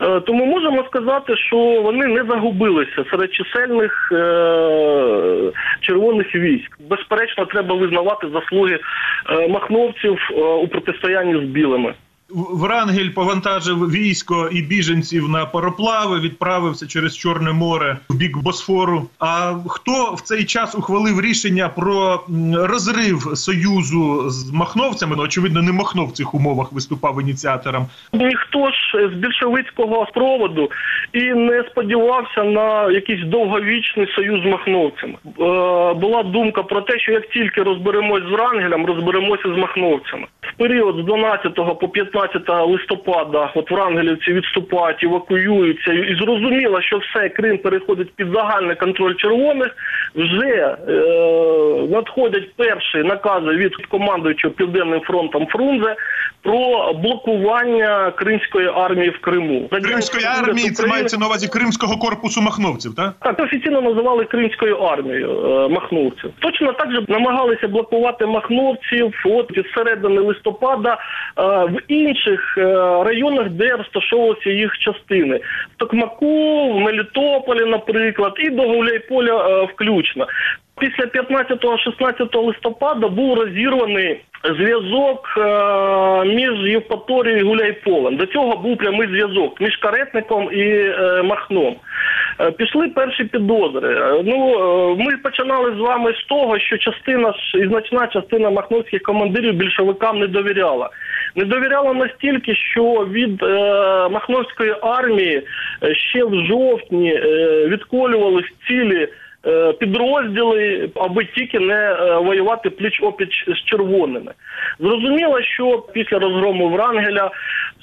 Е, 0.00 0.20
Тому 0.20 0.46
можемо 0.46 0.84
сказати, 0.84 1.36
що 1.36 1.56
вони 1.56 2.06
не 2.06 2.24
загубилися 2.24 3.04
серед 3.10 3.34
чисельних 3.34 4.12
е, 4.12 5.52
червоних 5.80 6.34
військ. 6.34 6.76
Безперечно, 6.90 7.44
треба 7.46 7.74
визнавати 7.74 8.26
заслуги 8.32 8.78
махновців 9.48 10.18
у 10.62 10.68
протистоянні 10.68 11.34
з 11.34 11.48
білими. 11.48 11.94
Врангель 12.34 13.10
повантажив 13.10 13.90
військо 13.90 14.48
і 14.52 14.62
біженців 14.62 15.28
на 15.28 15.46
пароплави, 15.46 16.20
відправився 16.20 16.86
через 16.86 17.16
Чорне 17.16 17.52
море 17.52 17.98
в 18.08 18.16
бік 18.16 18.38
Босфору. 18.38 19.06
А 19.18 19.54
хто 19.68 20.14
в 20.14 20.20
цей 20.20 20.44
час 20.44 20.74
ухвалив 20.74 21.20
рішення 21.20 21.68
про 21.68 22.24
розрив 22.54 23.30
союзу 23.34 24.30
з 24.30 24.50
махновцями? 24.50 25.14
Ну, 25.16 25.22
очевидно, 25.22 25.62
не 25.62 25.72
махнов 25.72 26.08
в 26.08 26.12
цих 26.12 26.34
умовах 26.34 26.72
виступав 26.72 27.20
ініціатором. 27.20 27.86
Ніхто 28.12 28.70
ж 28.70 29.08
з 29.12 29.14
більшовицького 29.14 30.06
спроводу 30.10 30.70
і 31.12 31.22
не 31.22 31.64
сподівався 31.70 32.44
на 32.44 32.90
якийсь 32.90 33.24
довговічний 33.24 34.06
союз 34.06 34.42
з 34.42 34.46
махновцями. 34.46 35.14
Е, 35.24 35.30
була 35.94 36.22
думка 36.22 36.62
про 36.62 36.80
те, 36.80 36.98
що 36.98 37.12
як 37.12 37.28
тільки 37.28 37.62
розберемось 37.62 38.22
з 38.22 38.30
Врангелем, 38.30 38.86
розберемося 38.86 39.54
з 39.54 39.58
махновцями. 39.58 40.26
В 40.40 40.52
період 40.58 40.96
з 40.96 41.04
12 41.04 41.54
по 41.54 41.88
15 41.88 42.17
листопада 42.48 43.52
от 43.54 43.70
врангелівці 43.70 44.32
відступають, 44.32 45.04
евакуюються, 45.04 45.92
і 45.92 46.14
зрозуміло, 46.14 46.82
що 46.82 46.98
все 46.98 47.28
Крим 47.28 47.58
переходить 47.58 48.14
під 48.16 48.26
загальний 48.34 48.76
контроль 48.76 49.14
червоних. 49.14 49.76
Вже 50.14 50.76
е, 50.88 50.92
надходять 51.90 52.54
перші 52.56 52.98
накази 52.98 53.50
від 53.50 53.76
командуючого 53.76 54.54
південним 54.54 55.00
фронтом 55.00 55.46
Фрунзе 55.46 55.96
про 56.42 56.92
блокування 56.92 58.10
кримської 58.10 58.68
армії 58.68 59.10
в 59.10 59.20
Криму. 59.20 59.68
Кримської 59.68 60.24
армії 60.24 60.64
уряд 60.64 60.76
це 60.76 60.86
мається 60.86 61.18
на 61.18 61.26
увазі 61.26 61.48
Кримського 61.48 61.98
корпусу 61.98 62.42
махновців, 62.42 62.94
так? 62.94 63.14
так, 63.20 63.40
офіційно 63.40 63.80
називали 63.80 64.24
Кримською 64.24 64.76
армією 64.76 65.30
е, 65.30 65.68
махновців. 65.68 66.30
Точно 66.38 66.72
так 66.72 66.92
же 66.92 67.04
намагалися 67.08 67.68
блокувати 67.68 68.26
махновців 68.26 69.14
от 69.24 69.56
від 69.56 69.66
середини 69.74 70.20
листопада 70.20 70.92
е, 70.92 71.42
в 71.44 71.78
інших 71.88 72.07
е, 72.58 72.62
районах, 73.04 73.48
де 73.48 73.68
розташовувалися 73.68 74.50
їх 74.50 74.78
частини. 74.78 75.40
В 75.74 75.76
Токмаку, 75.76 76.72
в 76.72 76.80
Мелітополі, 76.80 77.64
наприклад, 77.64 78.32
і 78.38 78.50
до 78.50 78.62
Гуляйполя 78.62 79.48
е, 79.48 79.68
включно. 79.74 80.26
Після 80.78 81.04
15-16 81.04 82.46
листопада 82.46 83.08
був 83.08 83.38
розірваний 83.38 84.20
зв'язок 84.44 85.34
е, 85.36 86.24
між 86.24 86.70
Євпаторією 86.70 87.40
і 87.40 87.48
Гуляйполем. 87.48 88.16
До 88.16 88.26
цього 88.26 88.56
був 88.56 88.76
прямий 88.76 89.08
зв'язок 89.08 89.60
між 89.60 89.76
каретником 89.76 90.48
і 90.52 90.62
е, 90.62 91.22
Махном. 91.22 91.76
Е, 92.40 92.50
Пішли 92.50 92.88
перші 92.88 93.24
підозри. 93.24 94.22
Ну 94.24 94.96
ми 94.98 95.16
починали 95.16 95.72
з 95.76 95.78
вами 95.78 96.12
з 96.12 96.24
того, 96.24 96.58
що 96.58 96.78
частина 96.78 97.34
і 97.54 97.66
значна 97.68 98.06
частина 98.06 98.50
махновських 98.50 99.02
командирів 99.02 99.54
більшовикам 99.54 100.18
не 100.18 100.26
довіряла. 100.26 100.90
Не 101.34 101.44
довіряла 101.44 101.92
настільки, 101.92 102.54
що 102.54 102.82
від 103.10 103.42
е, 103.42 103.46
Махновської 104.08 104.74
армії 104.82 105.42
ще 105.92 106.24
в 106.24 106.34
жовтні 106.34 107.14
е, 107.14 107.66
відколювались 107.68 108.52
цілі. 108.68 109.08
Е, 109.48 109.72
Підрозділи, 109.72 110.90
аби 110.94 111.24
тільки 111.24 111.58
не 111.58 111.74
е, 111.74 112.16
воювати 112.16 112.70
пліч 112.70 113.00
опіч 113.02 113.44
з 113.48 113.64
червоними. 113.64 114.32
Зрозуміло, 114.78 115.42
що 115.42 115.78
після 115.92 116.18
розгрому 116.18 116.68
Врангеля 116.68 117.30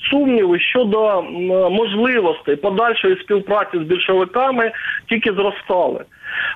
сумніви 0.10 0.60
щодо 0.60 1.22
можливостей 1.72 2.56
подальшої 2.56 3.18
співпраці 3.20 3.78
з 3.78 3.82
більшовиками 3.82 4.72
тільки 5.10 5.32
зростали. 5.34 6.00
Е, 6.00 6.06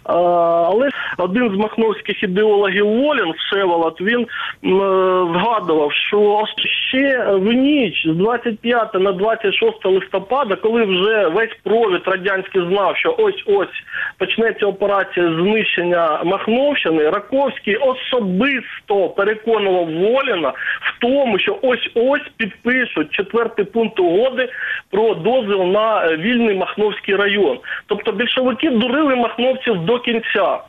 Але 0.06 0.90
один 1.20 1.50
з 1.50 1.58
махновських 1.58 2.24
ідеологів 2.24 2.86
Волін, 2.86 3.34
Всеволод, 3.38 3.98
він 4.02 4.22
е, 4.22 4.28
згадував, 5.34 5.94
що 5.94 6.44
ще 6.90 7.26
в 7.26 7.54
ніч 7.54 8.08
з 8.08 8.16
25 8.16 8.94
на 8.94 9.12
26 9.12 9.86
листопада, 9.86 10.56
коли 10.56 10.86
вже 10.86 11.28
весь 11.28 11.58
провід 11.64 12.02
радянський 12.06 12.62
знав, 12.62 12.98
що 12.98 13.16
ось-ось 13.18 13.84
почнеться 14.18 14.66
операція 14.66 15.26
знищення 15.26 16.24
Махновщини, 16.24 17.10
Раковський 17.10 17.76
особисто 17.76 19.10
переконував 19.10 19.86
Воліна 19.86 20.50
в 20.82 21.00
тому, 21.00 21.40
що 21.40 21.60
ось-ось 21.62 22.28
підпишуть 22.38 23.12
четвертий 23.12 23.66
пункт 23.66 24.00
угоди 24.00 24.50
про 24.92 25.14
дозвіл 25.14 25.64
на 25.64 26.06
е, 26.06 26.18
вільний 26.18 26.56
Махновський 26.56 27.16
район. 27.16 27.60
Тобто 27.88 28.12
більшовики 28.12 28.70
дурили 28.70 29.16
махновців 29.16 29.86
до 29.86 30.00
кінця. 30.00 30.60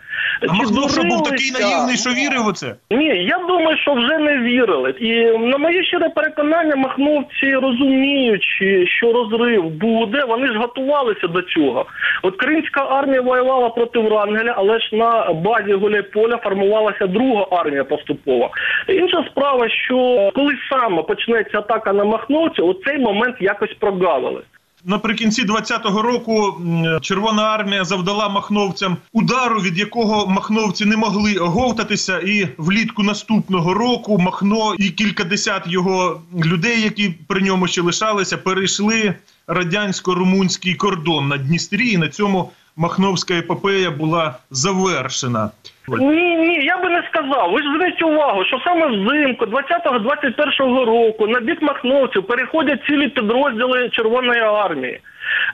А 0.42 0.46
Чи 0.46 0.53
Махнов 0.53 0.90
що 0.90 1.03
був 1.03 1.23
такий 1.23 1.51
наївний, 1.51 1.96
що 1.96 2.11
вірив 2.11 2.46
у 2.46 2.53
це? 2.53 2.75
Ні, 2.90 3.25
я 3.25 3.38
думаю, 3.49 3.79
що 3.79 3.94
вже 3.94 4.18
не 4.18 4.38
вірили. 4.38 4.90
І 4.90 5.25
на 5.38 5.59
моє 5.59 5.85
щире 5.85 6.09
переконання, 6.09 6.77
махновці 6.77 7.55
розуміючи, 7.55 8.87
що 8.87 9.12
розрив 9.12 9.64
буде, 9.64 10.25
вони 10.25 10.46
ж 10.46 10.59
готувалися 10.59 11.27
до 11.27 11.42
цього. 11.42 11.87
От 12.23 12.37
Кримська 12.37 12.81
армія 12.81 13.20
воювала 13.20 13.68
проти 13.68 13.99
Врангеля, 13.99 14.55
але 14.57 14.81
ж 14.81 14.96
на 14.96 15.33
базі 15.33 15.73
Гуляйполя 15.73 16.37
формувалася 16.37 17.07
друга 17.07 17.46
армія 17.51 17.85
поступово. 17.85 18.51
Інша 18.88 19.25
справа, 19.31 19.68
що 19.68 20.31
коли 20.35 20.55
саме 20.70 21.03
почнеться 21.03 21.59
атака 21.59 21.92
на 21.92 22.05
махновців, 22.05 22.66
оцей 22.66 22.99
момент 22.99 23.37
якось 23.40 23.75
прогавили. 23.81 24.42
Наприкінці 24.85 25.45
20-го 25.45 26.03
року 26.03 26.61
Червона 27.01 27.43
армія 27.43 27.85
завдала 27.85 28.29
махновцям 28.29 28.97
удару, 29.12 29.61
від 29.61 29.79
якого 29.79 30.27
махновці 30.27 30.85
не 30.85 30.97
могли 30.97 31.35
оговтатися, 31.35 32.19
і 32.19 32.49
влітку 32.57 33.03
наступного 33.03 33.75
року 33.75 34.19
Махно 34.19 34.75
і 34.79 34.90
кількадесят 34.90 35.62
його 35.66 36.21
людей, 36.45 36.83
які 36.83 37.14
при 37.27 37.43
ньому 37.43 37.66
ще 37.66 37.83
лишалися, 37.83 38.37
перейшли 38.37 39.14
радянсько-румунський 39.47 40.77
кордон 40.77 41.29
на 41.29 41.37
Дністрі. 41.37 41.90
І 41.90 41.99
на 41.99 42.09
цьому 42.09 42.51
Махновська 42.77 43.35
епопея 43.35 43.91
була 43.91 44.35
завершена. 44.51 45.51
Ні, 45.89 46.37
ні, 46.37 46.65
я 46.65 46.77
би 46.83 46.89
не 46.91 47.03
сказав. 47.11 47.53
Ви 47.53 47.63
ж 47.63 47.65
зверніть 47.65 48.03
увагу, 48.03 48.45
що 48.45 48.61
саме 48.65 48.87
взимку 48.87 49.45
20-21 49.45 50.85
року 50.85 51.27
на 51.27 51.41
бік 51.41 51.63
махновців 51.63 52.27
переходять 52.27 52.85
цілі 52.87 53.09
підрозділи 53.09 53.89
Червоної 53.89 54.41
армії. 54.41 55.01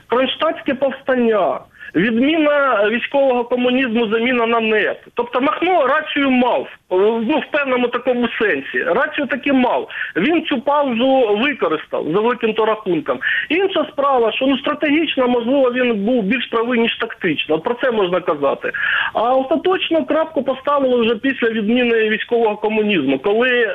Кронштадтське 0.07 0.73
повстання, 0.73 1.59
відміна 1.97 2.89
військового 2.89 3.43
комунізму, 3.43 4.07
заміна 4.07 4.45
на 4.45 4.59
нет. 4.59 4.97
Тобто 5.13 5.41
Махно 5.41 5.87
рацію 5.87 6.31
мав, 6.31 6.67
ну 6.91 7.39
в 7.39 7.51
певному 7.51 7.87
такому 7.87 8.27
сенсі. 8.41 8.83
Рацію 8.83 9.27
таки 9.27 9.53
мав. 9.53 9.89
Він 10.15 10.45
цю 10.45 10.61
паузу 10.61 11.37
використав 11.41 12.05
за 12.13 12.19
великим 12.19 12.53
то 12.53 12.65
рахунком. 12.65 13.19
Інша 13.49 13.85
справа, 13.91 14.31
що 14.31 14.47
ну 14.47 14.57
стратегічно, 14.57 15.27
можливо, 15.27 15.71
він 15.71 16.05
був 16.05 16.23
більш 16.23 16.45
правий, 16.45 16.79
ніж 16.79 16.97
тактично. 16.97 17.59
Про 17.59 17.75
це 17.83 17.91
можна 17.91 18.21
казати. 18.21 18.71
А 19.13 19.33
остаточно 19.33 20.05
крапку 20.05 20.43
поставили 20.43 21.01
вже 21.01 21.15
після 21.15 21.49
відміни 21.49 22.09
військового 22.09 22.55
комунізму, 22.55 23.19
коли 23.19 23.49
е, 23.49 23.71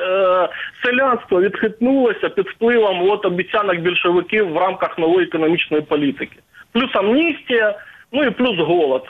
селянство 0.83 1.41
відхитнулося 1.41 2.29
під 2.29 2.47
впливом 2.47 3.09
от 3.09 3.25
обіцянок 3.25 3.77
більшовиків 3.77 4.49
в 4.49 4.57
рамках 4.57 4.97
нової 4.97 5.27
економічної 5.27 5.83
політики. 5.83 6.37
Плюс 6.73 6.95
амністія, 6.95 7.75
ну 8.13 8.23
і 8.23 8.31
плюс 8.31 8.57
голод. 8.67 9.03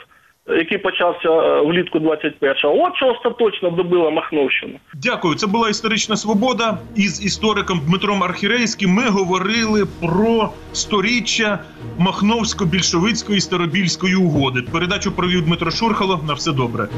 який 0.48 0.78
почався 0.78 1.28
е, 1.28 1.60
влітку 1.60 1.98
21-го. 1.98 2.82
От 2.82 2.96
що 2.96 3.06
остаточно 3.06 3.70
добила 3.70 4.10
Махновщину. 4.10 4.72
Дякую. 4.94 5.34
Це 5.34 5.46
була 5.46 5.68
історична 5.68 6.16
свобода. 6.16 6.78
Із 6.96 7.24
істориком 7.24 7.80
Дмитром 7.86 8.22
Архірейським 8.22 8.90
ми 8.90 9.08
говорили 9.08 9.84
про 10.00 10.50
сторіччя 10.72 11.58
Махновсько-більшовицької 11.98 13.40
старобільської 13.40 14.14
угоди. 14.16 14.62
Передачу 14.72 15.12
провів 15.12 15.44
Дмитро 15.44 15.70
Шурхало. 15.70 16.20
На 16.28 16.34
все 16.34 16.52
добре. 16.52 16.88